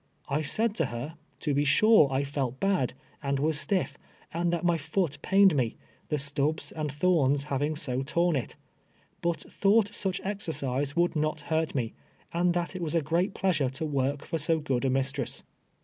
I 0.29 0.41
said 0.41 0.73
to 0.77 0.87
her— 0.87 1.13
to 1.41 1.51
l)e 1.51 1.63
sui'e, 1.63 2.09
I 2.11 2.23
felt 2.23 2.59
l)ad, 2.59 2.93
and 3.21 3.37
was 3.37 3.59
stiff, 3.59 3.99
and 4.33 4.51
that 4.51 4.65
my 4.65 4.75
foot 4.75 5.19
pained 5.21 5.53
nje, 5.53 5.75
the 6.09 6.17
stubs 6.17 6.71
and 6.71 6.91
thorns 6.91 7.43
having 7.53 7.75
so 7.75 8.01
torn 8.01 8.35
it, 8.35 8.55
Ijut 9.21 9.51
thought 9.51 9.93
such 9.93 10.19
exercise 10.23 10.95
would 10.95 11.15
not 11.15 11.41
hurt 11.53 11.75
me, 11.75 11.93
and 12.33 12.55
that 12.55 12.75
it 12.75 12.81
was 12.81 12.95
a 12.95 13.01
great 13.03 13.35
pleasure 13.35 13.69
to 13.69 13.85
work 13.85 14.25
for 14.25 14.39
so 14.39 14.57
good 14.59 14.85
a 14.85 14.89
mistress. 14.89 15.43